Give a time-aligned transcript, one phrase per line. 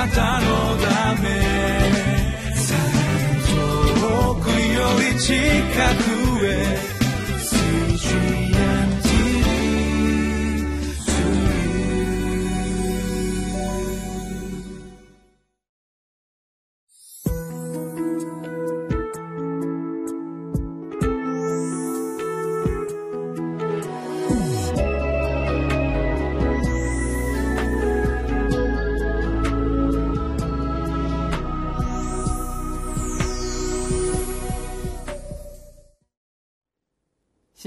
[0.00, 0.46] なたの
[0.78, 1.28] ため。
[4.00, 5.34] 遠くより近
[6.04, 6.09] く。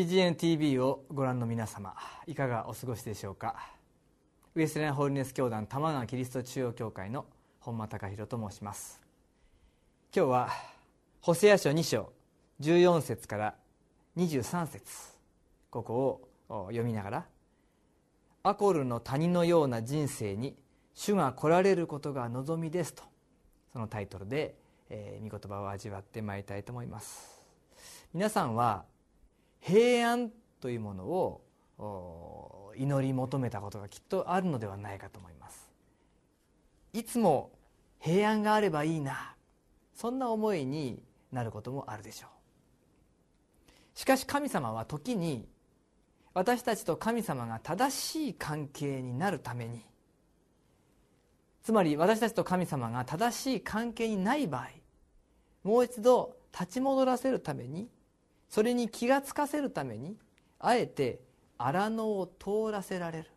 [0.00, 1.94] CGNTV」をご覧の皆様
[2.26, 3.54] いかがお過ごしでしょうか？
[4.54, 7.26] ウエストレンホールネス教団玉川キリスト中央教会の
[7.60, 8.98] 本間隆弘と申します。
[10.16, 10.48] 今日は
[11.20, 12.10] ホセア書2章
[12.62, 13.54] 14節から
[14.16, 14.90] 23節。
[15.68, 17.26] ここを読みながら
[18.42, 20.56] 「アコルの谷のような人生に
[20.94, 23.02] 主が来られることが望みです」と
[23.74, 24.56] そのタイトルで、
[24.88, 27.42] えー、御言葉を味わってまいりたいと思います。
[28.14, 28.86] 皆さんは
[29.60, 30.30] 平安
[30.60, 35.70] というものを祈り求めたことがきっとあるのではないかと思います。
[36.92, 37.52] いつも
[37.98, 39.34] 平安があればいいな
[39.94, 42.30] そんな思いになることもあるでしょう。
[43.94, 45.46] しかし神様は時に
[46.32, 49.80] 私たちと神様が正しい関係になるために
[51.62, 54.68] つまり私たちと神様が正しい関係にない場合
[55.64, 57.88] もう一度立ち戻らせるために
[58.50, 60.18] それに気がつかせるために
[60.58, 61.20] あえて
[61.56, 63.30] 荒野を通らせられる。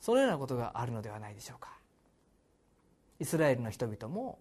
[0.00, 1.76] そのようなことがあるのではないでしょうか。
[3.18, 4.38] イスラエルの人々も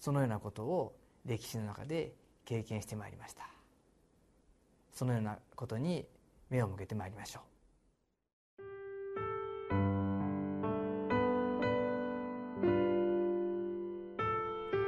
[0.00, 3.48] そのようなことを歴史の中で経験してまいりました。
[4.92, 6.04] そのようなことに
[6.50, 7.42] 目を向けてまいりましょう。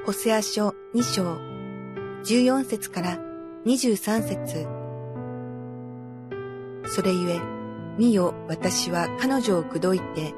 [0.06, 1.36] ホセア書2章
[2.24, 3.25] 14節から
[3.66, 4.68] 23節
[6.88, 7.40] それゆえ、
[7.98, 10.34] 見よ私は彼女を口説いて、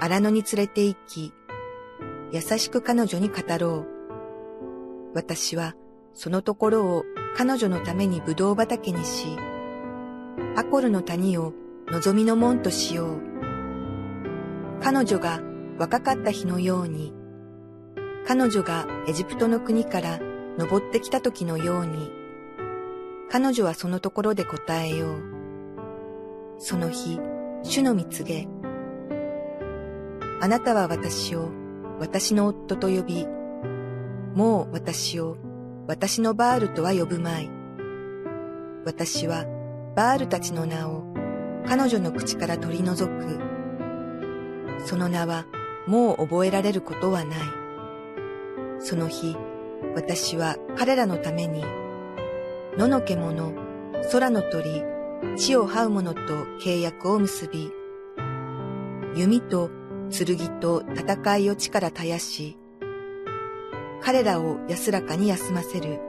[0.00, 1.34] 荒野に連れて行き、
[2.32, 3.86] 優しく彼女に語ろう。
[5.14, 5.74] 私は
[6.14, 7.04] そのところを
[7.36, 9.36] 彼女のために葡萄畑にし、
[10.56, 11.52] アコルの谷を
[11.88, 13.20] 望みの門としよう。
[14.80, 15.42] 彼女が
[15.78, 17.12] 若かった日のように、
[18.26, 20.18] 彼女がエジプトの国から
[20.56, 22.24] 登ってきた時のように、
[23.30, 25.22] 彼女はそのところで答えよう。
[26.58, 27.20] その日、
[27.62, 28.48] 主の見告げ。
[30.40, 31.50] あなたは私を
[31.98, 33.26] 私の夫と呼び、
[34.34, 35.36] もう私を
[35.88, 37.50] 私のバールとは呼ぶまい。
[38.84, 39.44] 私は
[39.96, 41.04] バールたちの名を
[41.66, 43.40] 彼女の口から取り除く。
[44.84, 45.46] その名は
[45.86, 47.38] もう覚えられることはない。
[48.78, 49.36] その日、
[49.94, 51.64] 私は彼らのために
[52.76, 53.54] 野の獣、
[54.12, 54.82] 空の鳥、
[55.34, 56.20] 地を這う者と
[56.60, 57.72] 契約を結び、
[59.14, 59.70] 弓と
[60.10, 62.58] 剣と戦いを地から絶やし、
[64.02, 66.00] 彼らを安らかに休ませる。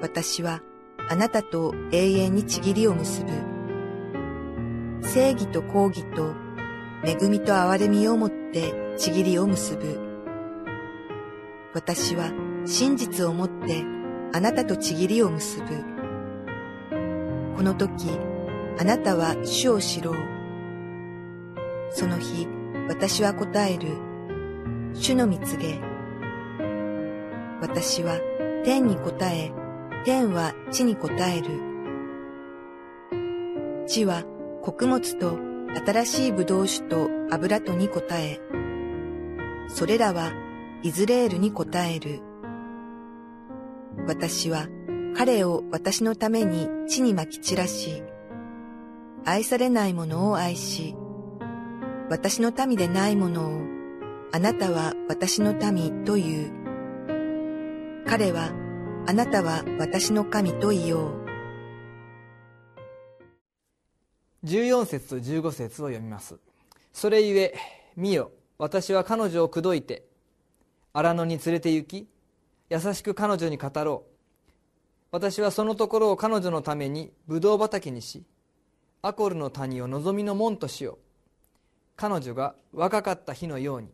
[0.00, 0.62] 私は
[1.08, 3.32] あなたと永遠にちぎりを結ぶ。
[5.02, 6.32] 正義と公義と
[7.04, 9.98] 恵みと憐れみをもってちぎりを結ぶ。
[11.74, 12.30] 私は
[12.64, 13.95] 真実をもって
[14.32, 15.66] あなたとちぎりを結ぶ。
[17.56, 18.10] この時、
[18.78, 20.14] あなたは主を知ろう。
[21.90, 22.46] その日、
[22.88, 23.88] 私は答える。
[24.94, 25.80] 主の見告げ。
[27.60, 28.18] 私は
[28.64, 29.52] 天に答え、
[30.04, 31.48] 天は地に答える。
[33.86, 34.24] 地は
[34.62, 35.38] 穀物と
[35.86, 38.40] 新しい葡萄酒と油とに答え、
[39.68, 40.32] それらは
[40.82, 42.20] イズレールに答える。
[44.06, 44.68] 私は
[45.16, 48.02] 彼を私のために地に撒き散らし、
[49.24, 50.94] 愛されない者を愛し、
[52.10, 53.60] 私の民でない者を、
[54.32, 58.04] あなたは私の民と言う。
[58.06, 58.52] 彼は、
[59.06, 61.26] あなたは私の神と言おう。
[64.44, 66.36] 14節と15節を読みます。
[66.92, 67.54] それゆえ、
[67.96, 70.04] 見よ、私は彼女を口説いて、
[70.92, 72.08] 荒野に連れて行き、
[72.68, 74.10] 優しく彼女に語ろう。
[75.12, 78.24] 私はそのところを彼女のためにブドウ畑にし
[79.02, 80.98] アコルの谷を望みの門としよう。
[81.96, 83.88] 彼女が若かった日のように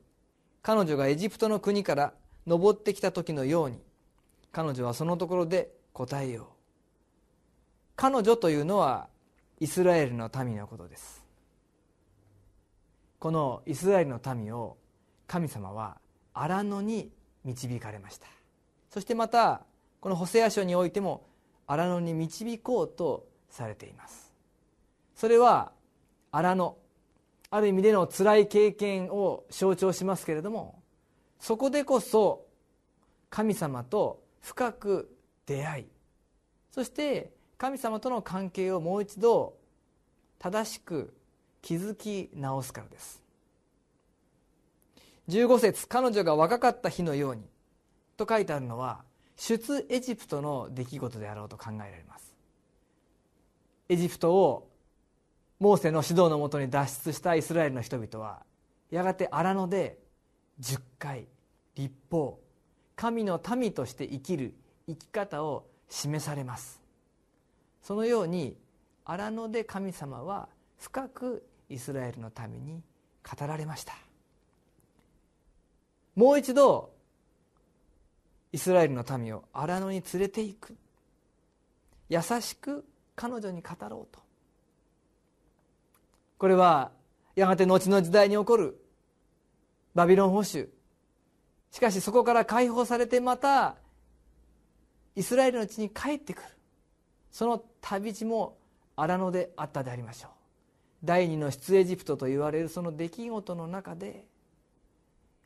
[0.63, 2.15] 彼女がエジプトの国から
[2.47, 3.79] 登ってきた時のように
[4.51, 6.47] 彼女はそのところで答えよう。
[7.95, 9.09] 彼女というのは
[9.61, 11.23] イスラエルの民のことです。
[13.19, 14.77] このイスラエルの民を
[15.29, 15.99] 神様は
[16.35, 17.13] 荒野に
[17.45, 18.27] 導かれました。
[18.93, 19.63] そしてまた
[20.01, 21.25] このホセア書においても
[21.67, 24.35] 荒野に導こうとされています。
[25.17, 25.73] それは
[26.31, 26.77] 荒野
[27.51, 30.83] ある意味での辛い経験を象徴しますけれども
[31.39, 32.47] そこでこそ
[33.31, 35.15] 神様と深く
[35.47, 35.87] 出会い
[36.71, 39.55] そして神様との関係をもう一度
[40.39, 41.15] 正しく
[41.63, 43.23] 築き直すからです。
[45.29, 47.52] 15節彼女が若かった日のように
[48.25, 49.05] と書いてあるのは
[49.37, 52.33] 出エジプトの出来事であろうと考えられます。
[53.89, 54.71] エジプトを
[55.59, 58.43] モーセの指導のもとに脱出したイスラエルの人々は
[58.91, 59.99] やがて荒野で
[60.61, 61.27] 10回
[61.75, 62.41] 立法
[62.97, 64.55] 神の民として生きる
[64.87, 66.81] 生き方を示されます。
[67.83, 68.57] そのように
[69.05, 70.49] 荒野で神様は
[70.79, 72.83] 深くイスラエルのために
[73.29, 73.95] 語られました。
[76.15, 76.93] もう一度
[78.53, 80.77] イスラエルの民を荒野に連れて行く。
[82.09, 82.85] 優しく
[83.17, 84.21] 彼女に語ろうと。
[86.39, 86.91] これは
[87.35, 88.79] やがて後の時代に起こる
[89.95, 90.69] バビロン保守。
[91.71, 93.77] しかしそこから解放されてまた
[95.17, 96.49] イスラエルの地に帰ってくる。
[97.31, 98.59] その旅路も
[98.97, 100.31] 荒野であったでありましょう。
[101.05, 104.27] 第二の出エジプトと言われるその出来事の中で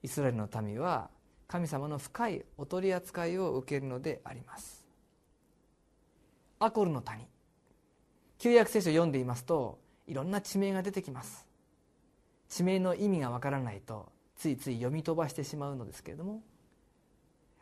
[0.02, 1.08] イスラエルの民は
[1.48, 4.84] 神様の深いお取り扱いを受けるのであります。
[6.58, 7.26] アコルの谷。
[8.38, 11.46] 旧約聖書を読んでいますといろんな地名が出てきます。
[12.48, 16.42] 地名の意味がわからないとついつい読み飛ばしてしまうのですけれども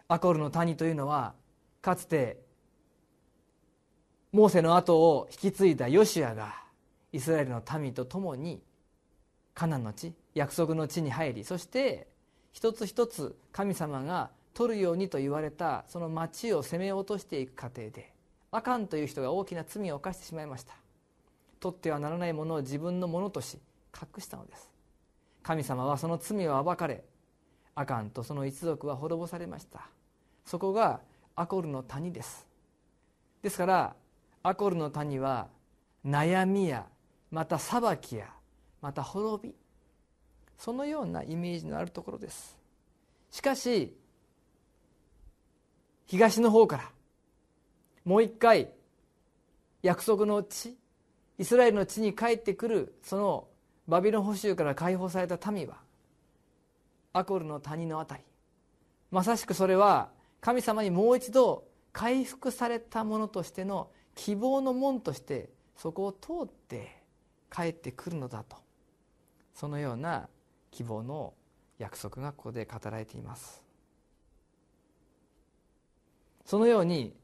[0.09, 1.35] アコルの谷というのは
[1.81, 2.39] かつて
[4.33, 6.55] モーセの後を引き継いだヨシアが
[7.13, 8.61] イスラエルの民と共に
[9.55, 12.09] カナンの地約束の地に入りそして
[12.55, 18.15] 一つ一つ神様が取るようにと言われたその町を攻め落としていく過程で
[18.53, 20.75] アカンという人が大きな罪を犯してしまいました。
[21.59, 23.59] 取ってはならないものを自分のものとし
[23.93, 24.71] 隠したのです。
[25.43, 27.03] 神様はその罪を暴かれ
[27.75, 29.89] アカンとその一族は滅ぼされました。
[30.47, 31.01] そこが
[31.35, 32.47] アコルの谷です。
[33.43, 33.97] ですから
[34.45, 35.49] アコルの谷は
[36.07, 36.87] 悩みや
[37.33, 38.29] また裁きや
[38.81, 39.55] また滅び
[40.59, 42.59] そのようなイメージのあるところです。
[43.31, 43.97] しかし
[46.07, 46.91] 東の方から
[48.05, 48.71] もう一回
[49.83, 50.77] 約束の地
[51.39, 53.49] イスラエルの地に帰ってくるその
[53.89, 55.79] バビロン捕囚から解放された民は
[57.13, 58.27] アコルの谷の辺り。
[59.11, 60.11] まさしくそれは
[60.41, 67.03] 神様にもう一度回復されたものとしての希望の門としてそこを通って
[67.51, 68.57] 帰ってくるのだと。
[69.55, 70.29] そのような
[70.75, 71.35] 希望の
[71.79, 73.63] 約束がここで語られています。
[76.45, 77.15] そのように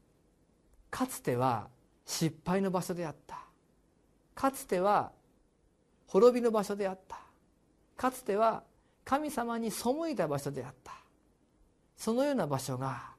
[0.89, 1.67] かつては
[2.05, 3.39] 失敗の場所であった。
[4.33, 5.11] かつては
[6.07, 7.19] 滅びの場所であった。
[7.97, 8.63] かつては
[9.03, 10.93] 神様に背いた場所であった。
[11.97, 13.11] そのような場所が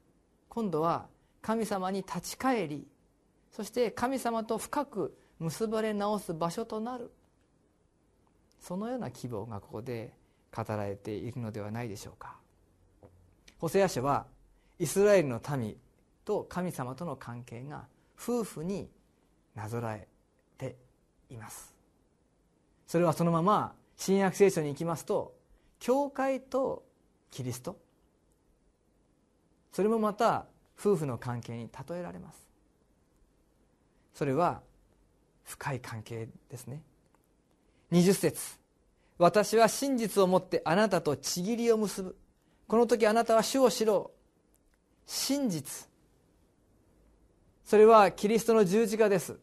[0.49, 1.09] 今度は
[1.43, 2.87] 神様に立ち返り
[3.51, 7.13] そして神様と深く結ばれ直す場所となる。
[8.59, 10.15] そのような希望がここで
[10.55, 12.37] 語られているのではないでしょうか。
[13.59, 14.27] ホセア書は
[14.79, 15.77] イスラエルの民
[16.25, 17.87] と神様との関係が
[18.21, 18.89] 夫婦に
[19.55, 20.09] なぞらえ
[20.59, 20.77] て
[21.31, 21.75] います。
[22.87, 25.35] それはそのまま新約聖書に行きますと
[25.79, 26.85] 教会と
[27.31, 27.79] キリスト
[29.73, 30.47] それもまた
[30.79, 32.47] 夫婦の関係に例えられます。
[34.15, 34.61] それは
[35.45, 36.83] 深い関係ですね。
[37.91, 38.62] 20節。
[39.23, 42.17] 私は真実をもってあなたとちぎりを結ぶ。
[42.67, 44.19] この時あなたは主を知ろう。
[45.07, 45.89] 真実。
[47.65, 49.39] それはキリストの十字架です。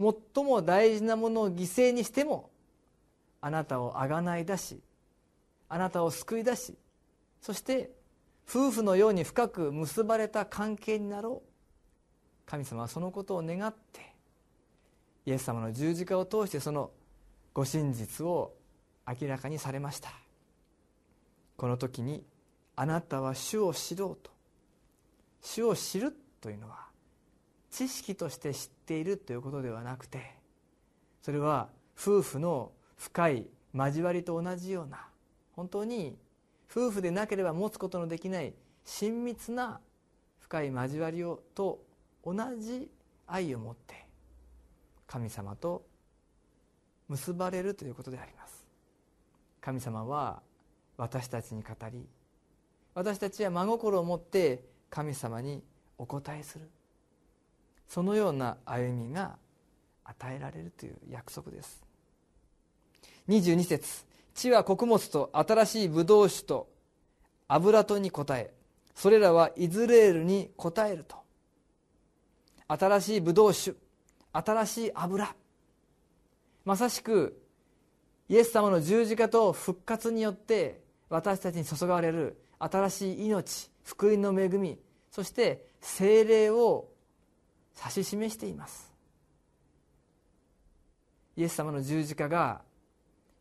[0.00, 2.50] 最も大事なものを犠牲にしても
[3.40, 4.82] あなたをあがない出し
[5.68, 6.74] あなたを救い出し
[7.40, 7.90] そして
[8.46, 11.48] 夫婦のように深く結ばれた関係になろう。
[12.46, 14.12] 神様はそのことを願って
[15.24, 16.90] イエス様の十字架を通してその
[17.56, 18.52] ご真実を
[19.08, 20.10] 明らかにされました。
[21.56, 22.22] この時に
[22.76, 24.30] あなたは主を知ろうと。
[25.40, 26.88] 主を知るというのは
[27.70, 30.34] 知識として知っているということではなくて
[31.22, 35.06] それは夫婦の深い交わりと同じような
[35.52, 36.18] 本当に
[36.70, 38.52] 夫婦でなければ持つことのできない
[38.84, 39.80] 親密な
[40.40, 41.80] 深い交わりをと
[42.22, 42.90] 同じ
[43.26, 44.04] 愛を持って
[45.06, 45.86] 神様と
[47.08, 48.64] 結ばれるということであります。
[49.60, 50.42] 神様は
[50.96, 52.06] 私たちに語り
[52.94, 55.62] 私たちは真心を持って神様に
[55.98, 56.68] お答えする。
[57.86, 59.36] そのような歩みが
[60.04, 61.82] 与えられるという約束です。
[63.28, 66.68] 22節地は穀物と新しいブドウ酒と
[67.48, 68.52] 油とに応え
[68.94, 71.16] それらはイズレールに応えると。
[72.68, 73.76] 新しいブドウ酒
[74.32, 75.34] 新しい油
[76.66, 77.40] まさしく
[78.28, 84.76] イエス様の十字架と復活によって私たちに注がれる新しい命福音の恵み
[85.12, 86.88] そして精霊を
[87.78, 88.92] 指し示しています。
[91.36, 92.62] イエス様の十字架が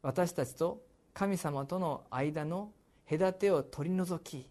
[0.03, 2.71] 私たちと神様との間の
[3.09, 4.47] 隔てを取り除き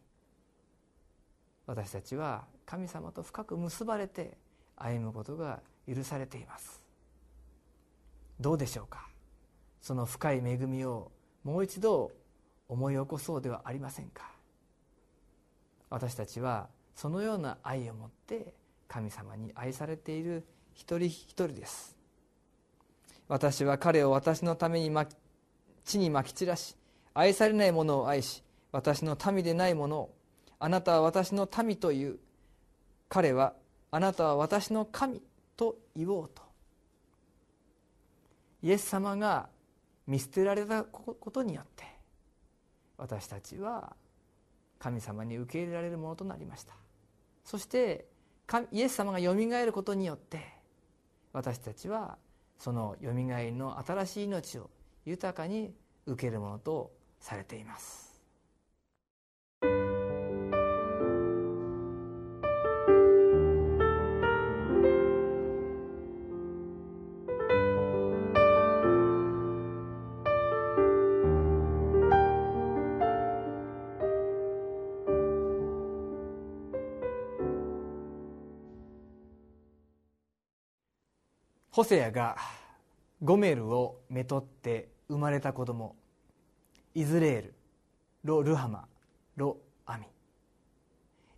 [1.66, 4.36] 私たちは神様と深く結ばれて
[4.76, 6.83] 歩むことが許されています。
[8.40, 9.08] どうでしょうか？
[9.80, 11.10] その深い恵みを
[11.44, 12.10] もう一度
[12.68, 14.30] 思い起こそうではありませんか？
[15.90, 18.54] 私たちはそのような愛を持って
[18.88, 21.96] 神様に愛されている一人一人です。
[23.28, 24.94] 私は彼を私のために
[25.84, 26.76] 地にまき散らし
[27.14, 30.14] 愛されない者を愛し私の民でない者を
[30.58, 32.18] あなたは私の民という
[33.08, 33.54] 彼は
[33.90, 35.22] あなたは私の神
[35.56, 36.42] と言おうと
[38.64, 39.50] イエス様が
[40.06, 41.84] 見捨てられたことによって
[42.96, 43.94] 私たちは
[44.78, 46.72] 神様に受け入れられるものとなりました。
[47.44, 48.06] そして
[48.72, 50.40] イエス様がよみがえることによって
[51.34, 52.16] 私たちは
[52.58, 54.70] そのよみがえりの新しい命を
[55.04, 55.74] 豊かに
[56.06, 56.90] 受けるものと
[57.20, 58.13] されています。
[81.74, 82.36] ホセアが
[83.20, 85.96] ゴメルをめとって生まれた子供
[86.94, 87.54] イズレール
[88.22, 88.84] ロ・ルハマ
[89.34, 90.04] ロ・アミ。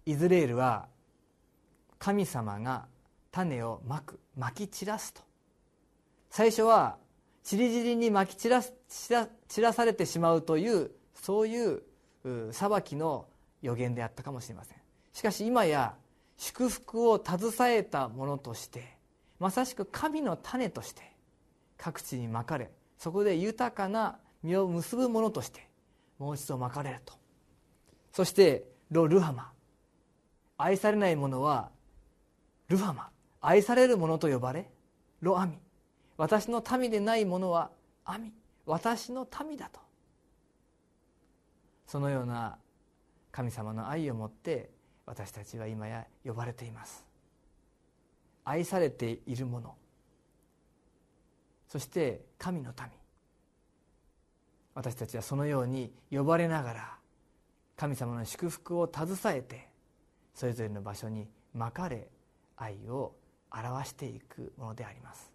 [0.05, 0.89] イズレールは
[1.99, 2.85] 神様が
[3.33, 5.23] 種をまくまき散らすと。
[6.29, 6.99] 最初は
[7.43, 11.83] ちりぢりにまき散ら散らされてしまうというそういう
[12.53, 13.25] 裁きの
[13.63, 14.77] 予言であったかもしれません。
[15.15, 15.95] しかし今や
[16.37, 18.96] 祝福を携えたものとして
[19.39, 21.03] まさしく神の種として
[21.77, 25.69] 各地にまかれそこで豊かな実を結ぶものとして
[26.19, 27.15] もう一度まかれると。
[28.13, 29.53] そしてロ・ルハマ。
[30.59, 31.71] 愛されない者は
[32.69, 33.11] ルハマ。
[33.43, 34.71] 愛される者と呼ばれ
[35.21, 35.59] ロ・アミ。
[36.17, 37.71] 私の民でない者は
[38.05, 38.33] アミ。
[38.65, 39.81] 私の民だと。
[41.87, 42.59] そのような
[43.31, 44.71] 神様の愛を持って
[45.05, 47.06] 私たちは今や呼ばれています。
[48.47, 49.75] 愛されているもの。
[51.69, 52.89] そして神の民。
[54.75, 56.95] 私たちはそのように呼ばれながら
[57.77, 59.69] 神様の祝福を携えて
[60.35, 62.09] それぞれの場所にまかれ
[62.57, 63.15] 愛を
[63.51, 65.33] 表していくものであります。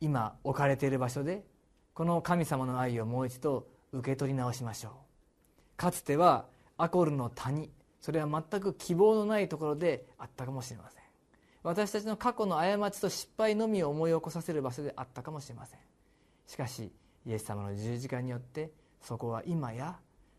[0.00, 1.44] 今置かれている場所で
[1.92, 4.92] この神様の愛をもう一度受け取り直しましょう。
[5.76, 6.46] かつては
[6.78, 7.68] アコルの谷
[8.00, 10.99] それは全く希望のないところであったかもしれません。
[11.62, 15.78] 私たちの過去の過ちと失敗のみを思い起こさせる場所であったかもしれません。
[16.46, 16.90] しかし
[17.26, 19.98] イエス様の十字架によってそこは今や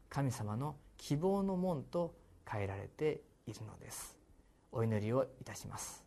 [0.09, 2.15] 神様の希望の門と
[2.49, 4.17] 変えられているのです。
[4.71, 6.03] お祈りをいたします。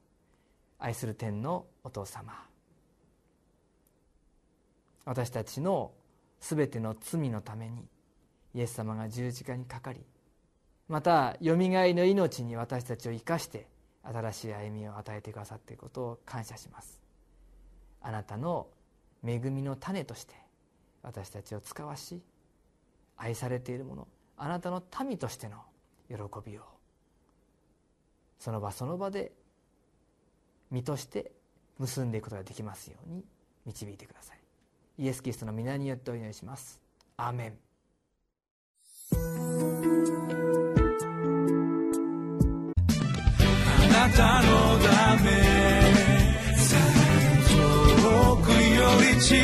[0.78, 2.32] 愛する天のお父様。
[5.04, 5.92] 私たちの
[6.40, 7.86] すべての罪のために
[8.54, 10.00] イエス様が十字架にかかり
[10.88, 13.66] またよみがえりの命に私たちを生かして
[14.04, 17.00] 新しい歩みを与えてくださっていることを感謝します。
[18.00, 18.68] あなたの
[19.26, 20.34] 恵みの種として
[21.02, 22.22] 私たちを使わし
[23.16, 25.56] 愛されているものあなたの民としての
[26.08, 26.62] 喜びを
[28.38, 29.32] その場その場で
[30.70, 31.32] 身として
[31.78, 33.24] 結んでいくことができますように
[33.64, 34.38] 導いてください。
[34.98, 36.80] イエス・キリストの皆によってお祈りします。
[37.16, 37.58] アーメン。
[43.94, 45.30] なたのため。
[48.02, 49.36] 遠くより近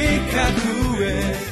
[0.96, 1.49] くへ。